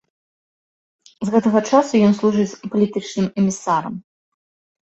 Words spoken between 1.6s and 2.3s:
часу ён